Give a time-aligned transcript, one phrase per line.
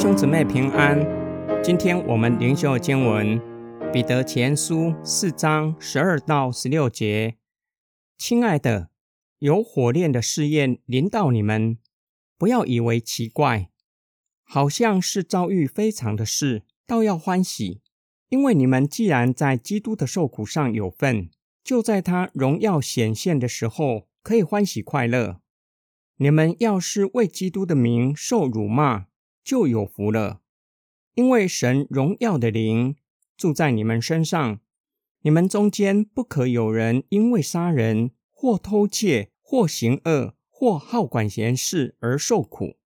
[0.00, 0.98] 兄姊妹平安。
[1.62, 3.38] 今天我们灵修经文
[3.92, 7.36] 《彼得前书》四章十二到十六节。
[8.16, 8.88] 亲爱的，
[9.40, 11.76] 有火炼的试验临到你们，
[12.38, 13.68] 不要以为奇怪，
[14.42, 17.82] 好像是遭遇非常的事，倒要欢喜，
[18.30, 21.28] 因为你们既然在基督的受苦上有份，
[21.62, 25.42] 就在他荣耀显现的时候，可以欢喜快乐。
[26.16, 29.08] 你们要是为基督的名受辱骂，
[29.42, 30.40] 就有福了，
[31.14, 32.96] 因为神荣耀的灵
[33.36, 34.60] 住在你们身上。
[35.22, 42.76] 你们中间不可有人因为杀人、或偷窃、或行恶、或好管闲事而受苦。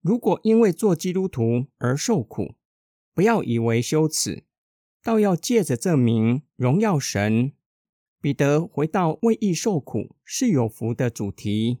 [0.00, 2.54] 如果因为做基督徒而受苦，
[3.12, 4.44] 不要以为羞耻，
[5.02, 7.52] 倒要借着这名荣耀神。
[8.22, 11.80] 彼得回到为义受苦是有福的主题，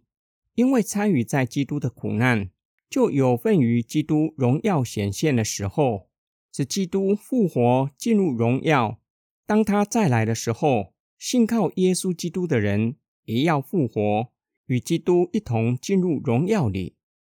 [0.54, 2.50] 因为参与在基督的苦难。
[2.88, 6.08] 就有份于基督荣耀显现的时候，
[6.52, 9.00] 使基督复活进入荣耀。
[9.44, 14.32] 当他再来的时候，信靠耶稣基督的人也要复活，
[14.66, 16.96] 与基督一同进入荣耀里。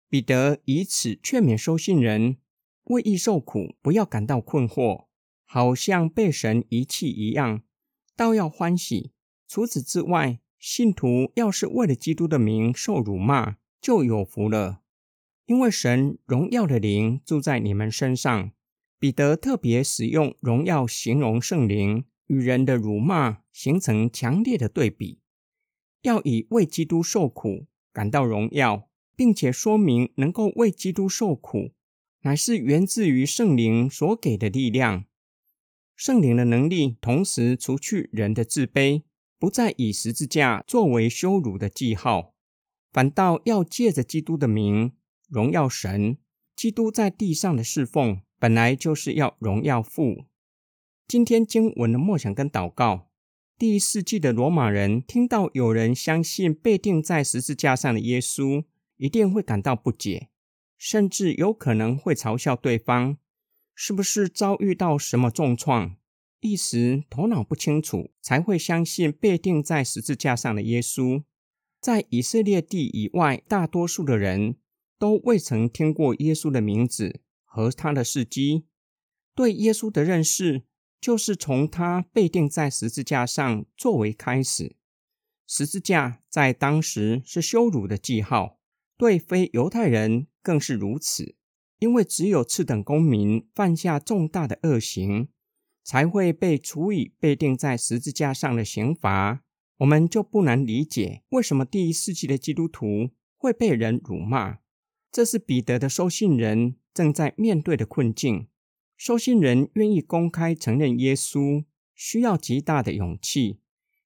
[0.10, 2.38] 彼得以此劝勉收信人，
[2.86, 5.06] 为义受苦，不要感到困惑，
[5.46, 7.62] 好像被神遗弃一样，
[8.16, 9.12] 倒要欢喜。
[9.48, 14.82] 除此之外，信徒要是为了基督的名受辱骂，就有福了。
[15.50, 18.52] 因为神荣耀的灵住在你们身上，
[19.00, 25.22] 彼得特别使用荣耀形容圣灵与人的辱骂，形成强烈的对比。
[26.04, 31.72] 要以为基督受苦感到荣耀，并且说明能够为基督受苦，
[32.22, 35.06] 乃是源自于圣灵所给的力量。
[35.96, 39.02] 圣灵的能力同时除去人的自卑，
[39.40, 42.36] 不再以十字架作为羞辱的记号，
[42.94, 44.92] 反倒要借着基督的名。
[45.30, 46.18] 荣耀神，
[46.56, 50.26] 基督在地上的侍奉本来就是要荣耀父。
[51.08, 53.12] 今天经文的默想跟祷告，
[53.58, 58.64] 第一世纪的罗马人听到有人相信被钉在十字架上的耶稣，
[58.98, 60.30] 一定会感到不解，
[60.78, 63.18] 甚至有可能会嘲笑对方
[63.76, 65.96] 是不是遭遇到什么重创，
[66.40, 71.24] 一时头脑不清楚，才会相信被钉在十字架上的耶稣。
[71.80, 74.56] 在以色列地以外，大多数的人。
[75.00, 78.66] 都未曾听过耶稣的名字和他的事迹，
[79.34, 80.66] 对耶稣的认识
[81.00, 84.76] 就是从他被钉在十字架上作为开始。
[85.48, 88.60] 十字架在当时是羞辱的记号，
[88.98, 91.36] 对非犹太人更是如此，
[91.80, 95.30] 因为只有次等公民犯下重大的恶行，
[95.84, 99.42] 才会被处以被钉在十字架上的刑罚。
[99.78, 104.60] 我们就不难理解，为什么第一世纪的基督徒会被人辱骂。
[105.12, 108.48] 这是彼得的收信人正在面对的困境。
[108.96, 111.64] 收信人愿意公开承认耶稣，
[111.96, 113.60] 需要极大的勇气，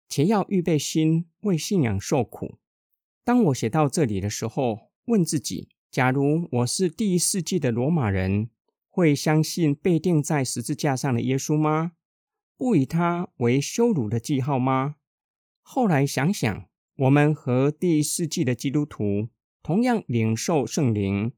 [0.08, 2.60] 且要预备心为信仰受苦。
[3.24, 8.50] 当我写到这里的时候，问自己：假如我是第一世纪的罗马人，
[8.90, 11.94] 会相信被钉在十字架上的耶稣吗？
[12.56, 14.96] 不以他为羞辱的记号吗？
[15.62, 19.30] 后来想想，我们和第一世纪的基督徒。
[19.64, 21.32] 同样领受圣灵，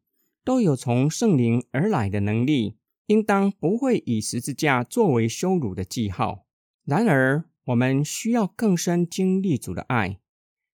[0.43, 2.75] 都有从圣灵而来的能力，
[3.05, 6.47] 应当不会以十字架作为羞辱的记号。
[6.83, 10.19] 然而，我们需要更深经历主的爱，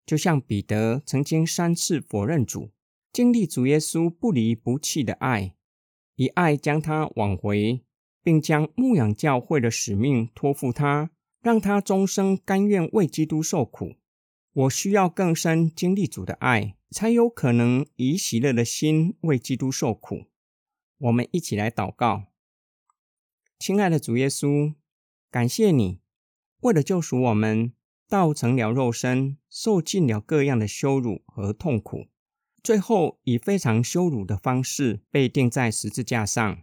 [0.05, 2.71] 就像彼得曾经三次否认主，
[3.11, 5.53] 经历主耶稣不离不弃的爱，
[6.15, 7.81] 以爱将他挽回，
[8.23, 13.95] 并将牧养教会的使命托付他，让他终生甘愿为基督受苦。
[14.53, 16.75] 我需要更深经历主的爱。
[16.91, 20.25] 才有可能以喜乐的心为基督受苦。
[20.97, 22.25] 我们一起来祷告，
[23.57, 24.75] 亲爱的主耶稣，
[25.31, 26.01] 感谢你
[26.59, 27.71] 为了救赎我们，
[28.09, 32.07] 道成了肉身，受尽了各样的羞辱和痛苦，
[32.61, 36.61] 最后以非常羞辱的方式被钉在十字架上。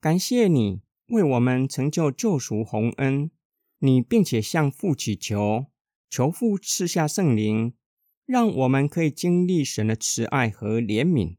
[0.00, 3.30] 感谢你为我们成就救赎洪恩，
[3.80, 5.66] 你并且向父祈求，
[6.08, 7.74] 求父赐下圣灵。
[8.26, 11.36] 让我们可以经历神的慈爱和怜悯。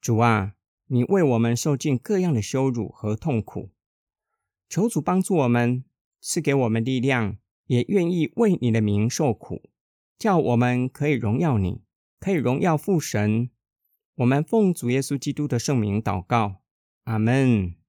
[0.00, 0.54] 主啊，
[0.88, 3.70] 你为我们受尽各样的羞辱和痛苦，
[4.68, 5.84] 求主帮助我们，
[6.20, 9.70] 赐给我们力量，也愿意为你的名受苦，
[10.18, 11.82] 叫我们可以荣耀你，
[12.18, 13.50] 可以荣耀父神。
[14.16, 16.62] 我们奉主耶稣基督的圣名祷告，
[17.04, 17.81] 阿门。